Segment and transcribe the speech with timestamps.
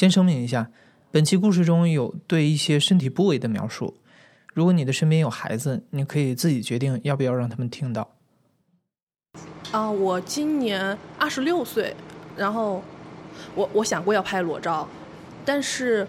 [0.00, 0.66] 先声明一下，
[1.10, 3.94] 本期故事中有对一些身体部位的描述。
[4.54, 8.10] 如果你的身边有孩子，你可以自己决定要不要让他们听到。
[9.72, 11.94] 啊，我今年二十六岁，
[12.34, 12.82] 然后
[13.54, 14.88] 我我想过要拍裸照，
[15.44, 16.08] 但是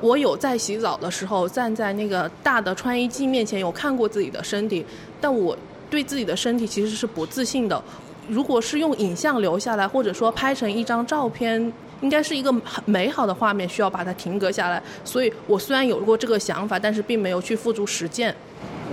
[0.00, 4.84] 我有在洗澡的时候站在那个大的穿衣镜面前，有看过自己的身体，
[5.20, 5.56] 但我
[5.88, 7.80] 对自己的身体其实是不自信的。
[8.28, 11.72] 如果是用影像留下来，或者说拍成一张照片。
[12.00, 14.82] 应该是一个很美好的画面，需要把它停格下来。
[15.04, 18.34] 所以我虽然有过这个想法，但是并没有去付诸实践。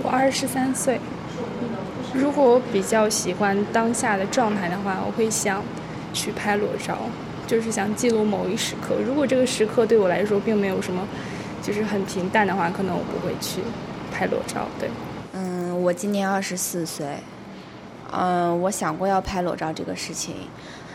[0.02, 0.98] 我二十三岁，
[2.12, 5.62] 如果我比较喜欢当下的状态的话，我会想
[6.12, 6.98] 去拍裸照，
[7.46, 8.96] 就是想记录某一时刻。
[9.06, 11.06] 如果这个时刻对我来说并没有什么，
[11.62, 13.60] 就是很平淡的话，可能我不会去
[14.12, 14.66] 拍裸照。
[14.80, 14.88] 对，
[15.32, 17.06] 嗯，我今年二十四岁，
[18.10, 20.34] 嗯，我想过要拍裸照这个事情。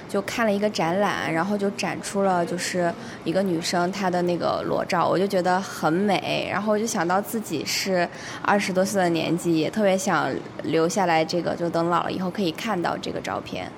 [0.09, 2.91] 就看了一个展览，然后就展出了就是
[3.23, 8.09] 一个女生她的那个裸照，我就觉得很美，然后我就想到自己是
[8.41, 10.29] 二十多岁的年纪，也特别想
[10.63, 13.71] 留下来这个，就等老了以后可以看到这个照片。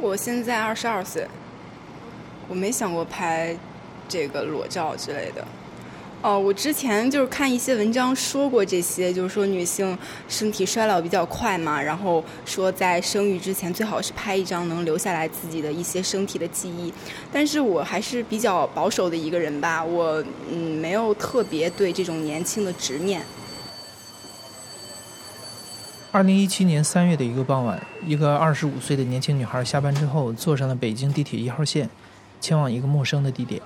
[0.00, 1.28] 我现在二十二岁，
[2.48, 3.54] 我没想过拍
[4.08, 5.46] 这个裸照之类的。
[6.22, 9.96] 哦，我之前就是看一些文章说过这些，就是说女性
[10.28, 16.92] 身体衰老比较快嘛，然后说在生育之前最好是拍一张能留下来自己的一些身体的记忆。
[17.32, 23.22] 但是我还是比较保守的一个人吧，我嗯没有特别对这种年轻的执念。
[26.10, 31.88] 二零一七年三月的一个傍晚，一个二十五岁的年轻女孩下班之后坐上了北京地铁一号线，
[32.40, 33.62] 前往一个陌生的地点。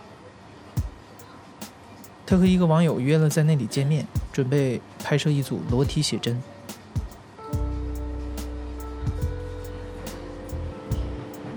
[2.31, 6.41] 他和一个网友约了在那里见面，准备拍摄一组裸体写真。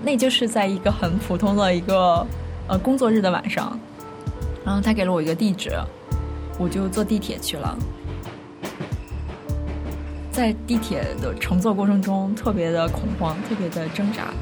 [0.02, 2.26] 那就是在一个很普通的一个
[2.66, 3.78] 呃工作日的晚上，
[4.64, 5.70] 然后他给了我一个地址，
[6.58, 7.78] 我就坐地铁去了。
[10.32, 14.34] 在地铁的乘坐过程中，特别的恐慌，特别的挣扎，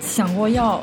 [0.00, 0.82] 想过要。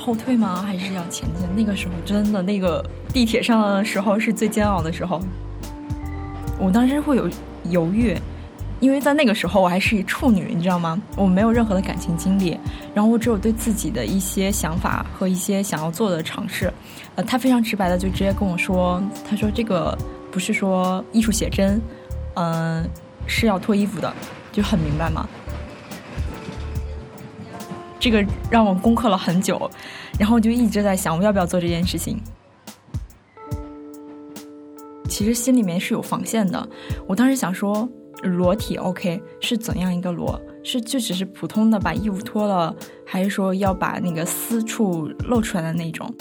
[0.00, 0.62] 后退吗？
[0.66, 1.46] 还是要前进？
[1.54, 5.20] 那个时候真的，那个地铁上的时候是最煎熬的时候。
[6.58, 7.28] 我当时会有
[7.64, 8.16] 犹豫，
[8.80, 11.00] 因为在那个时候我还是一处女，你知道吗？
[11.16, 12.58] 我没有任何的感情经历，
[12.94, 16.72] 然后我只有对自己的一些想法和一些想要做的尝试。
[17.14, 19.96] 呃，他非常直白的就直接跟我说：“他说这个
[20.30, 21.80] 不是说艺术写真，
[22.34, 22.88] 嗯，
[23.26, 24.12] 是要脱衣服的，
[24.52, 25.28] 就很明白嘛。”
[28.00, 29.70] 这个让我攻克了很久，
[30.18, 32.18] 然后就一直在想我要不要做这件事情。
[35.06, 36.68] 其实心里面是有防线的，
[37.06, 37.86] 我当时想说
[38.22, 40.40] 裸体 OK 是怎样一个裸？
[40.62, 42.74] 是就只是普通的把衣服脱了，
[43.06, 46.12] 还是说要把那个私处露出来的那种？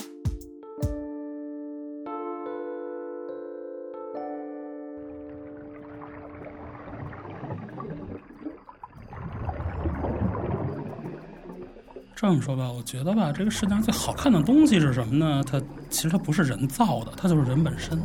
[12.21, 15.41] 这么说吧，我觉得吧，这个世界上最好看的东西是什么呢？
[15.49, 15.57] 它
[15.89, 17.97] 其实它不是人造的，它就是人本身。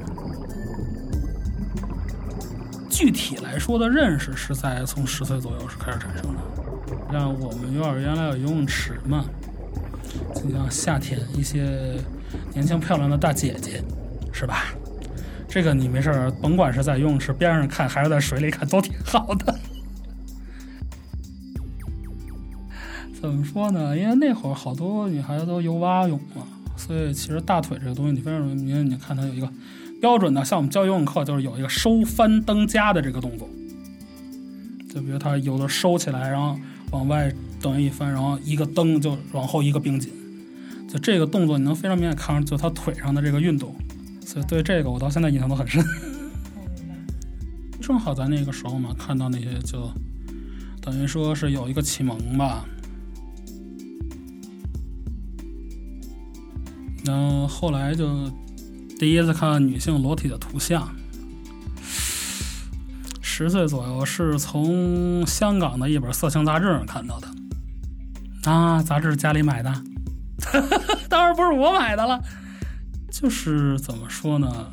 [2.88, 6.38] 具体来说的认识是在从十岁左右是开始产生的。
[7.10, 9.24] 像我们幼儿园来有游泳池嘛，
[10.32, 11.98] 就像夏天一些
[12.52, 13.82] 年轻漂亮的大姐姐，
[14.32, 14.66] 是吧？
[15.48, 19.52] 这个你没事甭管是在游泳池边上看，还是在水里看，都挺好的。
[23.36, 23.96] 么说呢？
[23.96, 26.42] 因为那会儿好多女孩子都游蛙泳嘛，
[26.76, 29.48] 所以其实大腿这个东西你非常容易，你看它有一个
[30.00, 33.48] 标准的，像我们教游泳课就是有一个收翻蹬夹的这个动作，
[34.92, 36.58] 就比如他有的收起来，然后
[36.90, 40.12] 往外等于一翻，然后一个蹬就往后一个并紧，
[40.88, 43.74] 就这个动作你能非常明显看出就他腿上的这个运动，
[44.20, 45.82] 所以对这个我到现在印象都很深。
[47.80, 49.90] 正好在那个时候嘛，看到那些就
[50.80, 52.64] 等于说是有一个启蒙吧。
[57.04, 58.30] 然后后来就
[58.98, 60.88] 第一次看到女性裸体的图像，
[63.20, 67.28] 十岁左右是从香港的一本色情杂志上看到的。
[68.50, 69.72] 啊，杂志家里买的，
[71.08, 72.22] 当然不是我买的了。
[73.10, 74.66] 就是怎么说呢？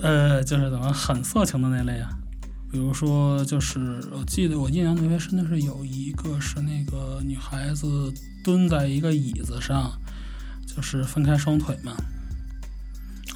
[0.00, 2.08] 呃，就是怎么很色情的那类啊。
[2.72, 8.12] 比如说，就是我记得我印象特别深的是有一个是那个女孩子
[8.44, 9.92] 蹲在一个椅子上。
[10.76, 11.92] 就是分开双腿嘛，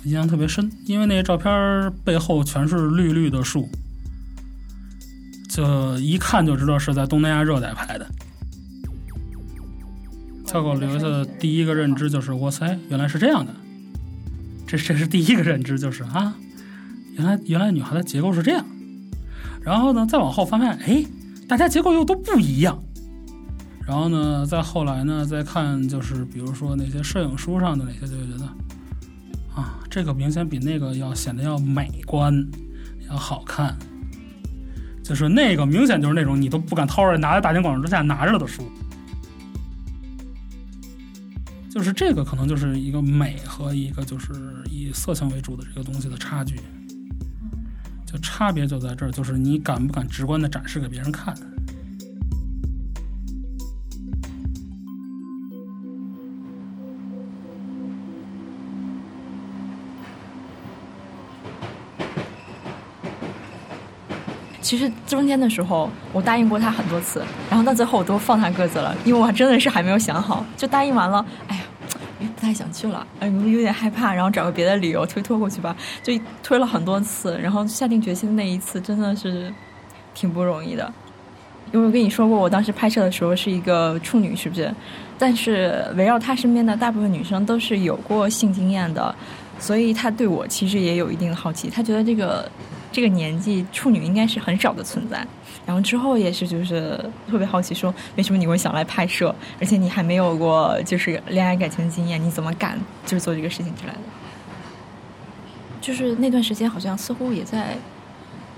[0.04, 3.68] 印象特别深，因为那个照片背后全是绿绿的树，
[5.48, 8.06] 就一看就知道是在东南亚热带拍的。
[10.46, 13.52] 跳狗留下的第一个认知就是，哇塞，原来是这样的。
[14.68, 16.36] 这这是第一个认知，就是啊，
[17.14, 18.64] 原来原来女孩的结构是这样。
[19.62, 21.04] 然后呢，再往后发现，哎，
[21.48, 22.83] 大家结构又都不一样。
[23.86, 28.46] 然后呢，再后来呢，再看就是比如说那些摄影书上的那些，就觉得
[29.54, 32.34] 啊，这个明显比那个要显得要美观，
[33.08, 33.76] 要好看。
[35.02, 38.62] 就是那个明显就是那种你都不敢掏出来拿在大庭广众之下拿着的书。
[41.70, 44.32] 就是这个可能就是一个美和一个就是
[44.70, 46.58] 以色情为主的这个东西的差距，
[48.06, 51.36] 就差别就在这儿，就是你敢不敢直观的展示给别人看。
[64.64, 71.62] 其实中间的时候，我答应过他很多次，然后到最后我都放他鸽子了，因为我真的是还没有想好，就答应完了，哎呀，
[72.34, 79.52] 不太想去了，哎，有点害怕，然后找个别的理由推脱过去吧，就推了很多次，然后下定决心那一次真的是
[80.14, 80.90] 挺不容易的，
[81.70, 84.74] 因为我跟你说过，我当时拍摄的时候是一个处女，是不是？
[85.18, 89.14] 但是围绕他身边的大部分女生都是有过性经验的，
[89.58, 92.50] 所以他对我其实也有一定的好奇，他觉得这个。
[92.94, 95.26] 这个年纪处女应该是很少的存在，
[95.66, 96.96] 然后之后也是就是
[97.28, 103.98] 特别好奇，说为什么你会想来拍摄，而且你还没有过就是恋爱感情经验，你怎么敢就是做这个事情之类的？
[105.80, 107.76] 就是那段时间好像似乎也在，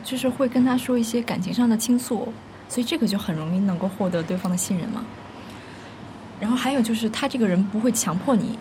[0.05, 2.31] 就是会跟他说一些感情上的倾诉，
[2.69, 5.03] 所以这个就很容易能够获得对方的信任嘛。
[6.39, 8.59] 然后还有就是他这个人不会强迫你，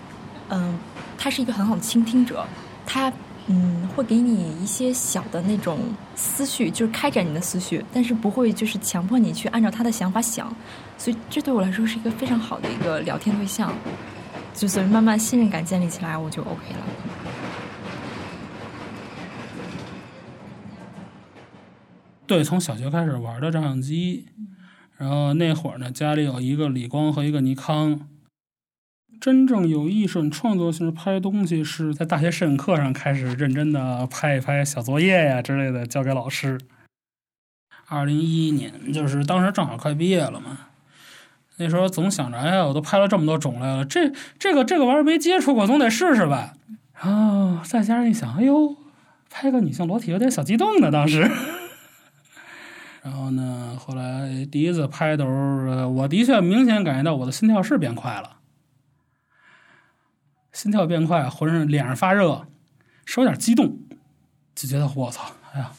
[0.48, 0.80] 嗯，
[1.18, 2.46] 他是一个很好的倾听者，
[2.86, 3.12] 他。
[3.48, 5.78] 嗯，会给你一些小的那种
[6.16, 10.52] 思绪，就是开展你的思绪，但是不会就是强迫你去按照他的想法想，
[10.98, 13.72] 所以这对我来说是一个非常好的一个聊天对象，
[14.56, 16.80] 就所以慢慢信任感建立起来，我就 OK 了。
[22.26, 24.26] 对，从小学开始玩的照相机，
[24.98, 28.00] 然后那会儿呢，家里有一个理光和一个尼康。
[29.20, 36.60] 真正有艺术创作性拍东西是在大学摄影课上开始认真的拍一拍小作业呀之类的交给老师。
[37.88, 40.60] 二零一一年，就是当时正好快毕业了嘛，
[41.58, 46.54] 那时候总想着，哎呀，我都拍了这么多种类了，这这个这个玩意儿没接触过，总得试试吧。
[47.02, 48.76] 然后再加上一想，哎呦，
[49.30, 51.30] 拍个女性裸体有点小激动呢，当时。
[53.04, 58.35] 然后呢，后来第一次拍的时候，我的确明显感觉到我的心跳是变快了。
[60.56, 62.48] 心跳变快，浑身脸上发热，
[63.06, 63.78] 稍有点激动，
[64.56, 65.70] 就觉得我操，哎呀，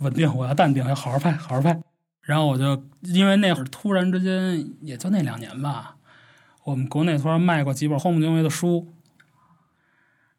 [0.00, 1.80] 稳定，我要淡定，要好好拍，好好拍。
[2.20, 5.96] 然后我就因为那会儿突然之间，也就那两年吧，
[6.64, 8.92] 我们国内突然卖过几本荒木经惟的书，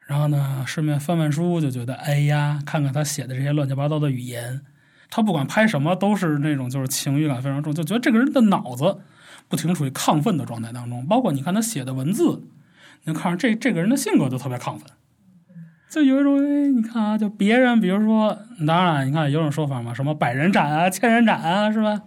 [0.01, 4.61] 然后呢，顺便翻翻书，就觉得哎呀，看看他写的这些乱七八糟的语言，
[5.09, 8.99] 他不管拍什么都是那种就是情绪感非常重，就觉得这个人的脑子
[9.47, 12.43] 不停处于亢奋的状态当中，包括你看他写的文字。
[13.03, 14.89] 你看，这这个人的性格就特别亢奋，
[15.89, 22.01] 就有一种，哎，你看啊，就别人，比如说，当然，你看有种说法嘛，什么百人斩啊，千人斩啊，是吧？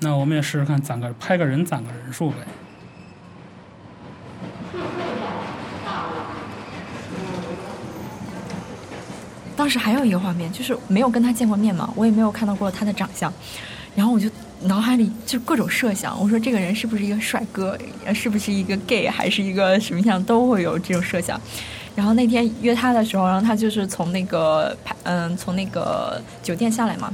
[0.00, 2.36] 那我们也试试看，攒个拍个人，攒个人数呗。
[9.56, 13.32] 当时还有一个画面，就是没有跟他见过面嘛，我也没有看到过他的长相，
[13.94, 14.28] 然后我就。
[14.60, 17.76] 脑海里就各种设想，我说这个人是不是一个帅哥，
[18.14, 21.38] 是不是一个 gay，还是一个什么样，都会有这种设想。
[21.94, 27.12] 然后那天约他的时候，然后他就是从那个嗯，从那个酒店下来嘛，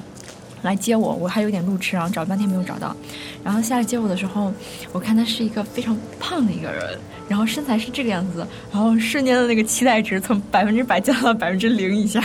[0.63, 1.13] 来接我。
[1.13, 2.95] 我还有点路痴，然后找半天没有找到。
[3.43, 4.53] 然后下来接我的时候，
[4.93, 6.97] 我看他是一个非常胖的一个人，
[7.27, 12.21] 然后身材是这个样子，然后瞬间的那个期待值从百分之百降到百分之零以下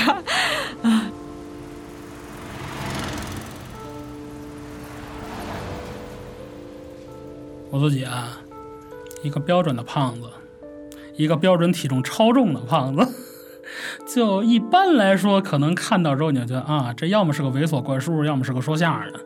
[7.75, 8.39] 我自己啊，
[9.21, 10.29] 一个标准的胖子，
[11.17, 13.05] 一个标准体重超重的胖子。
[14.07, 19.19] 就一般来说，可能看到之后你就觉得啊，这要么是个猥琐怪叔，要么是个说相声的。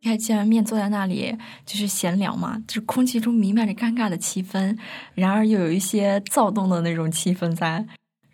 [0.00, 4.76] 你看，见完面坐在那里就是闲聊嘛，就是空气中弥漫着尴尬的气氛，
[5.14, 7.86] 然而又有一些躁动的那种气氛在。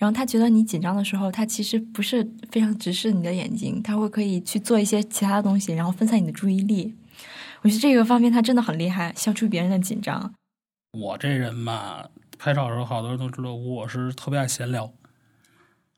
[0.02, 6.92] 然后他觉得你紧张的时候，他其实不是非常直视你的眼睛，他会可以去做一些其他的东西，然后分散你的注意力。
[7.60, 10.34] 我觉得这个方面他真的很厉害，消除别人的紧张。
[10.90, 12.06] 我这人嘛，
[12.36, 14.92] 拍照的时候好多人都知道我是特别爱闲聊，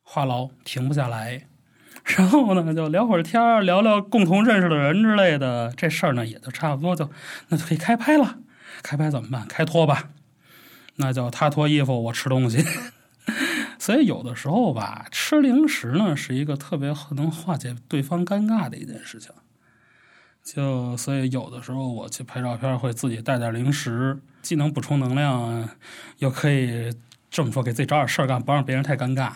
[0.02, 1.46] 话痨停不下来。
[2.04, 7.08] 然后呢就聊会儿天儿，聊聊共同认识的人之类的，这事儿呢也就差不多就
[7.49, 8.40] 那就可以开拍了。
[8.82, 9.46] 开拍怎么办？
[9.49, 10.11] 开脱吧，
[10.96, 12.62] 那叫他脱衣服，我吃东西。
[13.85, 19.31] 所以有的时候吧，吃零食呢是一个特别能化解对方尴尬的一件事情。
[20.43, 25.69] 就所以有的时候我去拍照片，会自己带点零食，既能补充能量，
[26.21, 26.95] 又可以
[27.31, 29.33] 这么说给自己找点事儿干，不让别人太尴尬。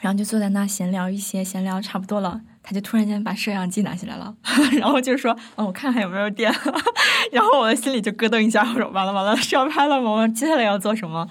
[0.00, 4.34] 然后就坐在那闲聊一些，闲聊差不多了，他就突然间把摄像机拿起来了，
[4.80, 6.50] 然后就说：“嗯，我看看有没有电。
[7.30, 10.10] ”然后我的心里就咯噔一下，我说：“完了完了，是要拍了吗？
[10.12, 11.28] 我接下来要做什么？”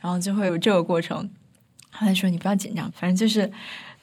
[0.00, 1.28] 然后就会有这个过程。
[1.92, 3.50] 后来说：“你不要紧张，反正就是。”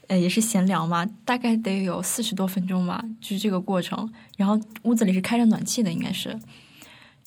[0.10, 4.12] 呃，也是闲聊嘛，大概得有四十多分钟吧，就是这个过程。
[4.38, 6.36] 然后屋子里是开着暖气的，应该是。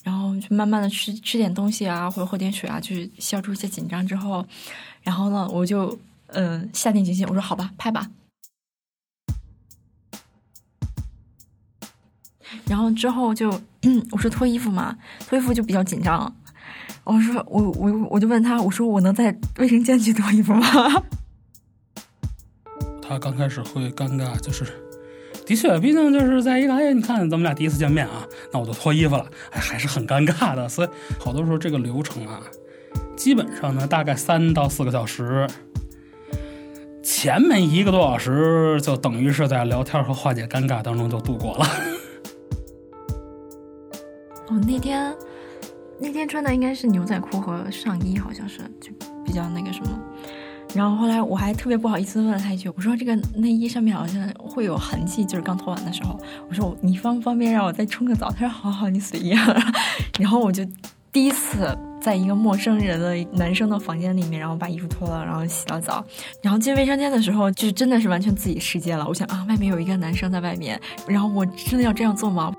[0.03, 4.45] 然后就慢慢的吃吃点东西啊，或者喝点水啊，就是消除一些紧张之后，
[5.01, 8.11] 然后呢，我就嗯下定决心，我说好吧，拍吧。
[12.65, 13.49] 然后之后就
[14.11, 16.35] 我说脱衣服嘛，脱衣服就比较紧张。
[17.05, 21.03] 我说我我我就问他，我说我能在卫生间去脱衣服吗？
[23.01, 24.63] 他刚开始会尴尬，就是
[25.45, 30.69] 的确，毕竟就是在一个哎，你看咱们俩第一次见面啊，那我就脱衣服了，哎，还是很尴尬的。
[30.69, 32.41] 所以好多时候这个流程啊，
[33.17, 35.45] 基本上呢大概三到四个小时，
[37.03, 41.65] 前面一个多小时就等于是在聊天和化解尴尬当中就度过了。
[44.47, 45.13] 哦，那天
[45.99, 48.91] 那天穿的应该是牛仔裤和上衣，好像是就
[49.23, 49.89] 比较那个什么。
[50.73, 56.19] 然后后来我还特别不好意思问了他一句，我说这个内衣上面好像会有痕迹，就是刚脱完的时候。
[56.49, 58.31] 我说你方不方便让我再冲个澡？
[58.31, 59.35] 他说好好，你随意。
[60.19, 60.65] 然后我就
[61.11, 66.03] 第一次在一个陌生人的男生的房间里面，然后把衣服脱了，然后洗了澡，
[66.41, 69.05] 然后进卫生间的时候，就真的是完全自己世界了。
[69.07, 72.51] 我想啊，外面有一个男生在外面，然后我真的要这样做吗？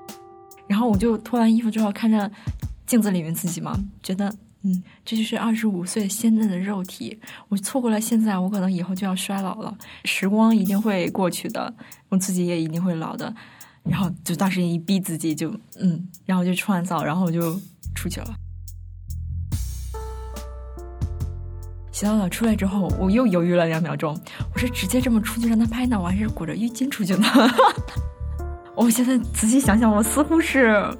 [0.67, 2.31] 然后我就脱完衣服之后看着
[2.85, 4.33] 镜子里面自己嘛，觉得。
[4.67, 7.19] 嗯，这就是二十五岁鲜嫩的肉体。
[7.49, 9.77] 我错过了现在，我可能以后就要衰老了。
[10.05, 11.71] 时光一定会过去的，
[12.09, 13.31] 我自己也一定会老的。
[13.83, 17.59] 然后就当时一逼自己，就嗯，然后就冲完澡，然后我就
[17.93, 18.33] 出去了。
[21.91, 24.19] 洗完澡出来之后，我又犹豫了两秒钟。
[24.51, 27.27] 我是直接这么出去让他拍呢，我还是裹着浴巾出去呢？
[28.75, 30.91] 我现在仔细想想，我似乎是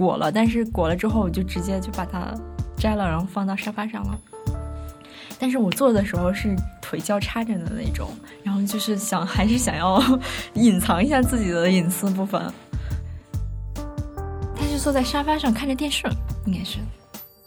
[0.00, 2.34] 裹了，但是裹了之后，我就直接就把它。
[2.78, 4.18] 摘了，然后放到沙发上了。
[5.38, 8.08] 但是我坐的时候是腿交叉着的那种，
[8.42, 10.02] 然后就是想还是想要
[10.56, 12.40] 隐藏一下自己的隐私部分。
[14.56, 16.08] 他是坐在沙发上看着电视，
[16.46, 16.78] 应该是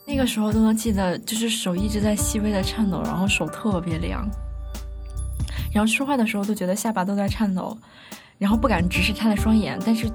[0.05, 4.29] 那个时候都能记得，就是手一直在细微的颤抖，然后手特别凉，
[5.73, 7.75] 然后说话的时候都觉得下巴都在颤抖，
[8.37, 10.07] 然后不敢直视他的双眼，但是。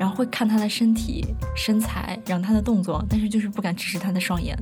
[0.00, 1.22] 然后会看他的身体、
[1.54, 4.58] 身材，然后他的动作，但是就是不敢直视他的双眼，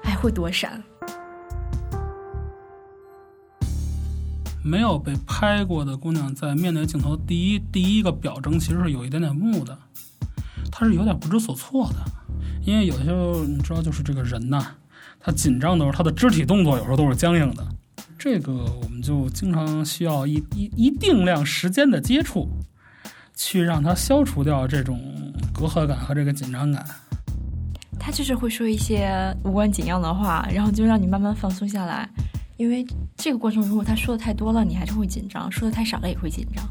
[0.00, 0.80] 还会躲闪。
[4.62, 9.76] 没有被拍过的姑娘，在面对镜头，第一第一个表征其实是有一点点木的，
[10.70, 11.96] 她是有点不知所措的，
[12.64, 14.64] 因为有些时候你知道，就是这个人呐，
[15.18, 17.66] 他紧张的时候，他的肢体动作有时候都是僵硬的，
[18.16, 22.48] 这个我们就经常需要一一一定量时间的接触。
[23.34, 25.00] 去让他消除掉这种
[25.52, 26.84] 隔阂感和这个紧张感。
[27.98, 32.08] 他就是会说一些无关紧要的话，然后就让你慢慢放松下来。
[32.56, 32.86] 因为
[33.16, 36.64] 这个过程，如果他说的太多了，你还是会紧张；说的太少了，也会紧张。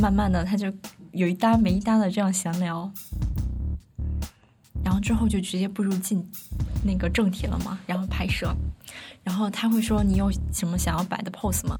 [0.00, 0.72] 慢慢的，他就
[1.10, 2.90] 有一搭没一搭的这样闲聊，
[4.84, 6.24] 然后之后就直接步入进
[6.82, 8.54] 那个正题了嘛，然后拍摄。
[9.22, 11.76] 然后他会说：“你有什么想要摆的 pose 吗？”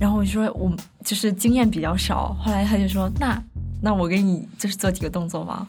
[0.00, 0.70] 然后我就说，我
[1.04, 2.34] 就是经验比较少。
[2.40, 3.40] 后来他就说，那
[3.80, 5.66] 那我给你就是做几个动作吧。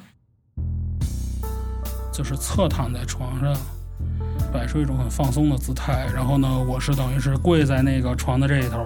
[2.12, 3.56] 就是侧躺在床上，
[4.52, 6.08] 摆出一种很放松的姿态。
[6.14, 8.86] 然后呢，我是等于是跪在那个床的这一头，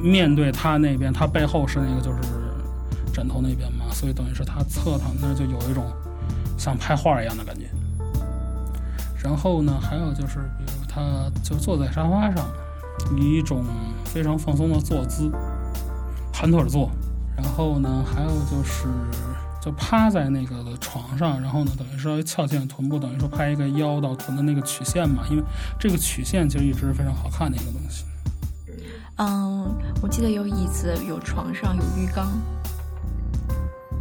[0.00, 2.18] 面对他那边，他背后是那个就是
[3.12, 5.84] 枕头那边嘛，所以等于是他侧躺那就有一种
[6.56, 7.68] 像拍画一样的感觉。
[9.22, 12.46] 然后呢，还有就是，比如他就坐在沙发上。
[13.16, 13.64] 以一种
[14.12, 15.30] 非常放松的坐姿，
[16.32, 16.90] 盘腿坐，
[17.36, 18.88] 然后呢，还有就是，
[19.60, 25.42] 就趴在那个床上，然后呢，等于说翘起臀部，等于说拍一个腰到臀的那个曲线嘛，因为
[25.78, 28.04] 这个曲线其实一直是非常好看的一个东西。
[29.16, 32.28] 嗯，我记得有椅子，有床上，有浴缸，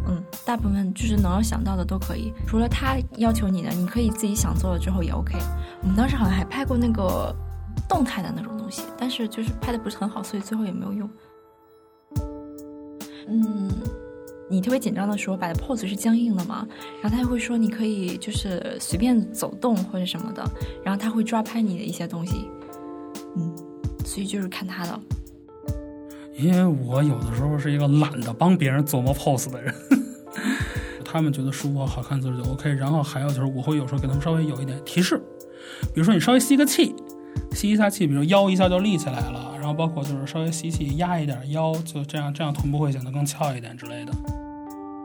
[0.07, 5.35] 嗯，大部分就是能想到的都可以，除了他要求你的，你可以自己想做了之后也 OK。
[5.81, 7.35] 我们当时好像还拍过那个
[7.89, 8.83] 动态的那种东西。
[8.97, 11.09] 但是就是拍的不是很好，所以最后也没有用。
[13.29, 13.71] 嗯，
[14.49, 16.67] 你特别紧张的时候摆的 pose 是僵硬的嘛，
[17.01, 20.43] 然后他就会说你可以就是随便走动或者什么的，
[20.83, 22.49] 然后他会抓拍你的一些东西。
[23.37, 23.55] 嗯，
[24.05, 24.99] 所以就是看他的。
[26.35, 29.73] 因为我有的时候是一个懒得帮别人琢磨 pose 的人，
[31.05, 32.69] 他们觉得舒服好看就是就 OK。
[32.73, 35.17] 然后还有就是我会有时候给他们稍微有一点提示，
[35.93, 36.93] 比如说你稍微吸个气，
[37.51, 39.53] 吸一下气，比如腰一下就立起来了。
[39.57, 44.13] 然后包括就是稍微吸气压一点腰，就这样这样臀部会显得更翘一点之类的，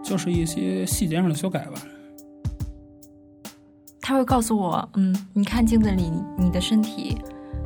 [0.04, 1.82] 就是一些细节上的修改吧。
[4.00, 7.16] 他会告诉我，嗯，你看镜子里你的身体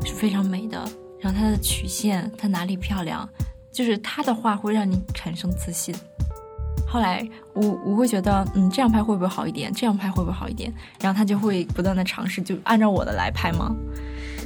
[0.04, 0.78] 是非常美的，
[1.20, 3.28] 然后它的曲线它哪里漂亮。
[3.72, 5.94] 就是他的话会让你产生自信。
[6.88, 9.70] 后来我我会觉得，嗯，这样拍会不会好一点？
[9.70, 10.72] 这样拍会不会好一点？
[10.98, 13.76] 然后他就会不断的尝试，就按照我的来拍吗？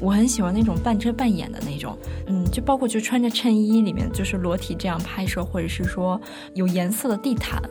[0.00, 6.20] 我很喜欢那种半遮半掩的那种，嗯，就包括就穿着衬衣里面就是裸体这样拍摄，或者是说
[6.54, 7.62] 有颜色的地毯，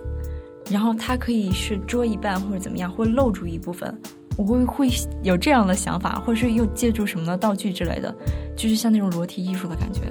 [0.70, 3.96] 然后它可以是遮一半或者怎么样，会露出一部分。
[4.38, 4.90] 我会会
[5.22, 8.16] 有这样的想法，或者是又借助什么的道具之类的，
[8.56, 10.02] 就是像那种裸体艺术的感觉。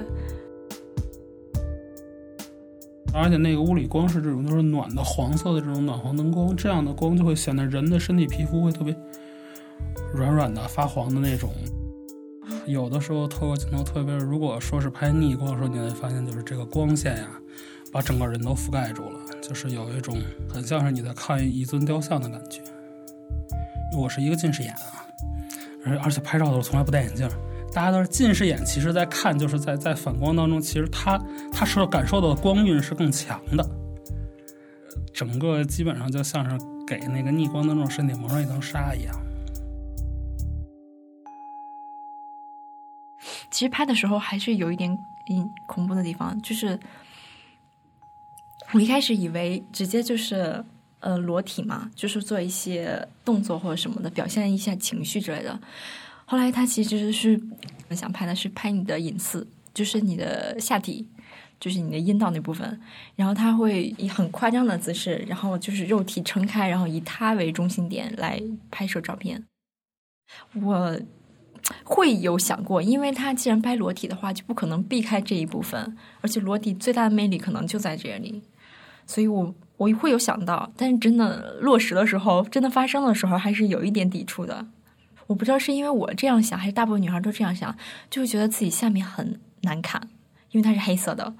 [3.11, 8.95] 而且那个屋里光是这种就是暖的黄色的这种暖黄灯光，这样的光就会显得人的身体皮肤会特别
[10.13, 11.49] 软软的、发黄的那种。
[12.65, 17.27] 有的时候透过镜头，特别如果说是拍逆光的时候，你会发现就是这个光线呀，
[17.91, 22.61] 把整个人都覆盖住了，就是有一种很像是你在看一尊雕像的感觉。
[23.97, 25.05] 我是一个近视眼啊，
[25.85, 27.27] 而而且拍照的时候从来不戴眼镜。
[27.71, 31.19] 大家都是近视眼，其实在看就是在在反光当中，其实他
[31.51, 33.63] 他是感受到的光晕是更强的，
[35.13, 39.15] 整个基本上就像是给那个逆光的那种身体蒙上一层纱一样。
[43.59, 44.89] 其实拍的时候还是有一点
[45.29, 46.79] 嗯恐怖的地方，就是
[48.71, 50.63] 我一开始以为直接就是
[51.01, 55.59] 呃裸体嘛，就是做一些动作或者什么的，表现一下情绪之类的。
[56.23, 57.37] 后来他其实是
[57.91, 61.05] 想拍的是拍你的隐私，就是你的下体，
[61.59, 62.79] 就是你的阴道那部分。
[63.17, 68.41] 然后他会以很夸张的姿势，然后就是肉体撑开，然后以他为中心点来
[68.71, 69.43] 拍摄照片。
[70.53, 70.97] 我
[71.83, 78.41] 会有想过，因为他既然拍裸体的话，就不可能避开这一部分，而且裸体最大的魅力可能就在这里。
[79.05, 84.67] 所以我我会有想到，但是真的落实的时候，真的发生的时候，还是有一点抵触的。
[85.27, 87.75] 我不知道是因为我这样想，还是大部分女孩都这样想，
[88.09, 90.09] 就会觉得自己下面很难看，
[90.51, 91.35] 因为它是黑色的。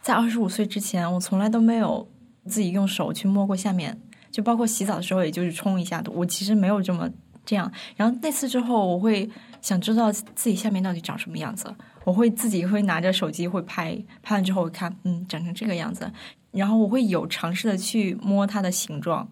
[0.00, 2.08] 在二十五岁之前，我从来都没有
[2.46, 7.08] 自己用手去摸过下面，就包括洗澡的时候，也就是冲一下我其实没有这么
[7.46, 7.72] 这样。
[7.96, 9.30] 然后那次之后，我会
[9.62, 16.12] 想知道自己下面到底长什么样子，我会自己会拿着手机会拍，拍完之后看，嗯，长成这个样子。
[16.50, 19.26] 然后我会有尝试的去摸它的形状。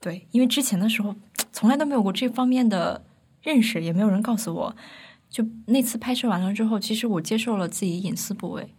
[0.00, 1.14] 对，因为之前的时候
[1.52, 3.04] 从来都没有过这方面的
[3.42, 4.74] 认识，也没有人告诉我。
[5.30, 8.74] 就那次拍摄完了之后，其实我接受了自己隐私部位，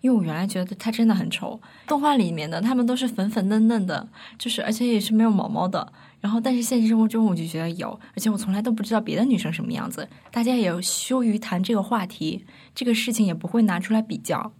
[0.00, 1.60] 因为我原来觉得它真的很丑。
[1.86, 4.06] 动画里面的他们都是粉粉嫩嫩的，
[4.38, 5.92] 就是而且也是没有毛毛的。
[6.20, 14.52] 然后，但是现实生活中我就觉得有，而且我从来都不知道别的女生什么样子，大家也羞于谈这个话题，这个事情也不会拿出来比较。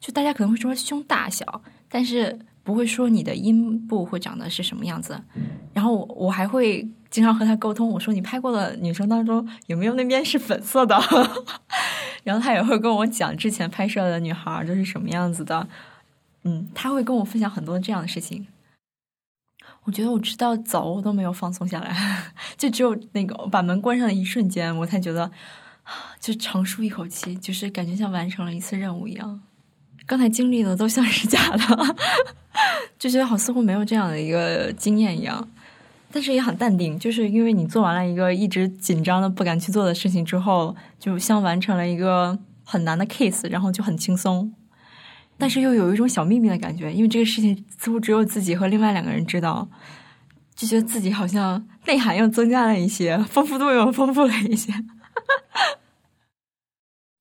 [0.00, 2.38] 就大家可能会说胸大小，但是。
[2.64, 5.20] 不会说你的阴部会长得是什么样子，
[5.72, 7.88] 然后我还会经常和他沟通。
[7.88, 10.96] 我说你拍过的女生当中有没有那边是粉色的？
[12.24, 15.66] 然后他也会跟我讲之前拍摄的女孩都是什么样子的。
[16.44, 18.46] 嗯，他会跟我分享很多这样的事情。
[19.84, 21.96] 我觉得我直到走我都没有放松下来，
[22.56, 25.28] 就只有那个把门关上的一瞬间，我才觉得
[26.20, 29.40] 就长舒一口气，就是感觉像完成了一次任务一样。
[30.06, 31.96] 刚才经历的都像是假的，
[32.98, 35.48] 就觉得好似乎没有这样的一个经验一样，
[36.10, 44.52] 但是也很淡定，就是因为你做完了一个一直紧张的不敢去做的事情之后，就像完成了一个很难的 case，然后就很轻松，
[45.38, 49.68] 但是又有一种小秘密的感觉，因为这个事情似乎只有自己和另外两个人知道，
[50.54, 54.72] 就觉得自己好像内涵又增加了一些，丰富度又丰富了一些。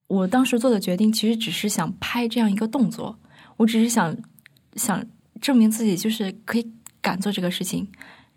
[0.08, 3.18] 我当时做的决定其实只是想拍这样一个动作，
[3.56, 4.16] 我只是想
[4.76, 5.02] 想
[5.42, 7.86] 证明自己就是可以敢做这个事情。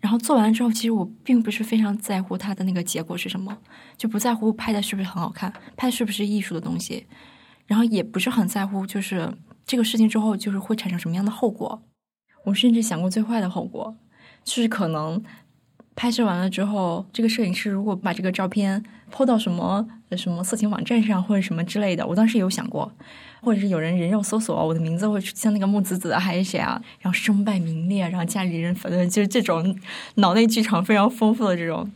[0.01, 3.57] 然后做完了之后，其实我并不是非常在乎它的那个结果是什么，
[3.97, 7.07] 就不在乎拍的是不是很好看，拍的是不是艺术的东西。
[7.65, 9.33] 然后也不是很在乎，就是
[9.65, 11.81] 这个事情之后就是会产生什么样的后果。
[12.43, 13.95] 我甚至想过最坏的后果，
[14.43, 15.23] 就是可能
[15.95, 22.91] 拍摄完了之后，这个摄影师如果把这个照片抛到什么什么色情网站上或者什么之类的，我当时有想过，
[23.41, 29.77] 或者是有人人肉搜索我的名字会像那个木子子还是谁啊，然后身败名裂，然后家里人反正就是这种
[30.15, 31.89] 脑内剧场非常丰富的这种。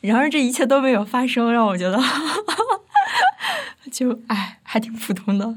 [0.00, 2.00] 然而这一切都没有发生，让我觉得
[3.90, 5.56] 就哎还挺普通的。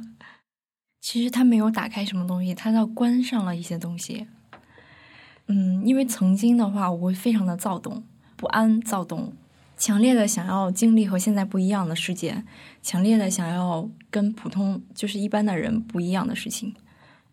[1.02, 4.28] 其实他没有打开什么东西，他倒关上了一些东西。
[5.51, 8.03] 嗯，因为曾经的话，我会非常的躁动、
[8.35, 9.33] 不安、躁动，
[9.75, 12.43] 强烈的想要经历和现在不一样的世界，
[12.83, 16.75] 强烈的想要跟普通就是一般的人不一样的事情。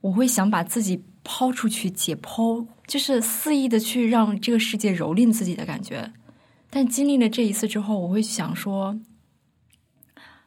[0.00, 6.10] 我会想把自己抛出去，解剖，就是肆意的去让这个世界蹂躏自己的感觉。
[6.70, 8.98] 但经历了这一次之后，我会想说，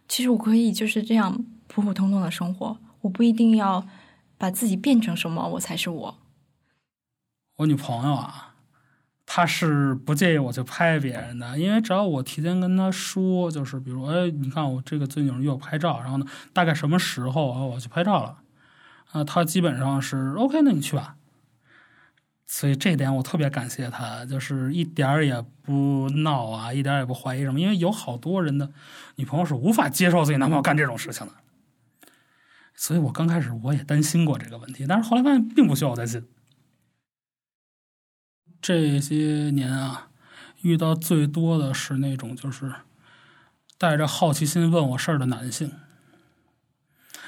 [0.07, 3.85] 其实我可以就是这样普普通通的生活，我不一定要
[4.39, 6.17] 把自己变成什么，我才是我。
[7.59, 8.53] 我女朋友啊，
[9.25, 18.37] 她是不介意我去拍别人的，因为只要我提前跟她说，就是比如，哎，你看我这个最近约我拍照，然后呢，大概什么时候啊，我去拍照了，
[19.11, 21.17] 啊，她基本上是 OK，那你去吧。
[22.47, 28.71] 所以这点我特别感谢她，就是一点儿也不闹啊，一点也不怀疑什么，因为有好多人的
[29.17, 31.33] 女朋友是无法接受自己男朋友干这种事情的。
[32.73, 36.25] 所以我刚开始我也担心过这个问题，但是后来发现并不需要我担心。
[38.61, 40.09] 这些年啊，
[40.61, 42.73] 遇到最多的是那种就是
[43.77, 45.71] 带着好奇心问我事儿的男性。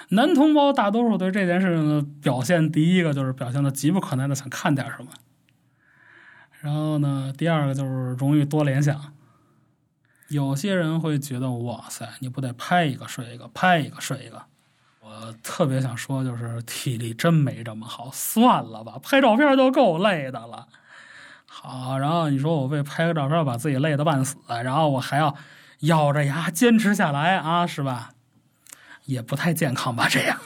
[0.10, 5.12] 男同胞大多数对这件事情的表现，第一个就是表现的急不可耐的想看点什么，
[6.60, 9.14] 然后呢，第二个就是容易多联想。
[10.28, 14.44] 有些人会觉得，哇塞，你不得拍一个睡一个，拍一个睡一个。
[15.00, 20.68] 我特别想说，就是体力真没这么好，算了吧，拍照片都够累的了。
[21.54, 25.36] 好，然后你说我为拍个照片把自己累得半死，然后我还要
[25.82, 28.12] 咬着牙坚持下来啊，是吧？
[29.06, 30.08] 也不太健康吧？
[30.10, 30.40] 这样。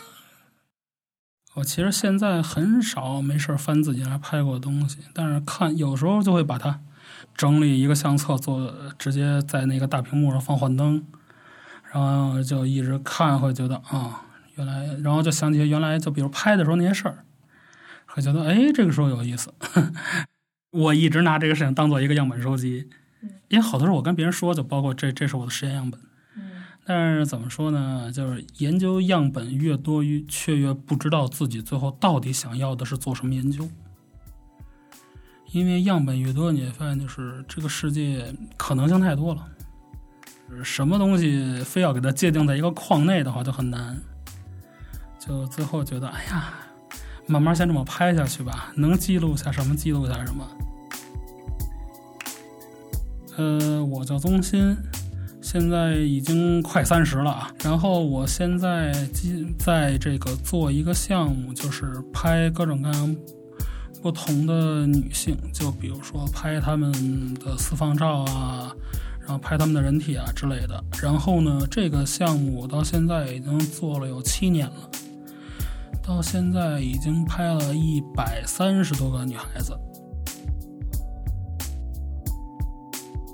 [1.53, 6.81] 我其实现在很少没事翻自己来拍过东西，但是看有时候就会把它
[7.35, 11.05] 整理一个相册，做直接在那个大屏幕上放幻灯，
[11.93, 14.23] 然后就一直看，会觉得啊，
[14.55, 17.23] 原来，然后就想起原来就比如拍的时候那些事儿，
[18.07, 19.53] 会觉得哎，这个时候有意思。
[20.75, 22.89] 我一直拿这个事情当做一个样本收集，
[23.47, 25.97] 因为好多时候我跟别人说，就包括这，这是我的实验样本。
[26.85, 28.11] 但是怎么说呢？
[28.11, 33.67] 就是研究样本越多，越却越不知道自己最后到底想要的是做什么研究。
[35.51, 39.47] 因为样本越多，你会发现就是这个世界可能性太多了，
[40.61, 43.97] 什么东西非要给它界定在一个框内的话就很难。
[45.17, 46.53] 就最后觉得，哎呀，
[47.25, 50.45] 慢慢先这么拍下去吧，能记录下什么记录下什么。
[53.38, 54.78] 呃，我叫宗鑫。
[55.41, 58.91] 现在已经快三十了啊，然后我现在
[59.60, 63.15] 在这个做一个项目，就是拍各种各样
[64.02, 66.91] 不同的女性，就比如说拍她们
[67.36, 68.74] 的私房照啊，
[69.19, 70.84] 然后拍她们的人体啊之类的。
[71.00, 74.89] 然后呢，这个项目到现在已经做了有七年了，
[76.02, 79.78] 到现在已经拍了一百三十多个女孩子。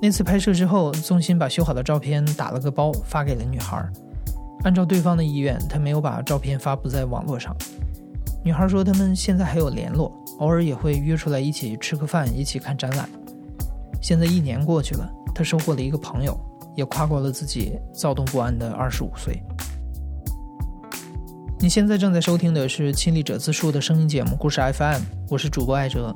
[0.04, 3.88] 那次拍摄之后，宗鑫把修好的照片打了个包发给了女孩。
[4.64, 7.54] 按照对方的意愿，他没有把照片发布在网络上。
[8.44, 13.08] 女孩说，他们现在还有联络，偶尔也会约出来一起吃个饭，一起看展览。
[14.02, 16.36] 现在一年过去了，他收获了一个朋友，
[16.74, 19.40] 也跨过了自己躁动不安的二十五岁。
[21.60, 24.96] 你现在正在收听的是亲历者自述的声音节目《故事 FM》，
[25.30, 26.12] 我是主播艾哲。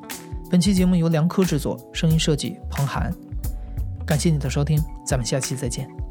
[0.50, 3.14] 本期节目由梁科制作，声音设计彭涵。
[4.06, 6.05] 感谢你的收听，咱们下期再见。